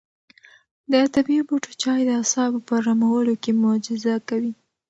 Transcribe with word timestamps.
د 0.91 0.93
طبیعي 1.13 1.43
بوټو 1.49 1.71
چای 1.81 1.99
د 2.05 2.09
اعصابو 2.19 2.59
په 2.67 2.73
ارامولو 2.79 3.33
کې 3.43 3.51
معجزه 3.63 4.15
کوي. 4.29 4.53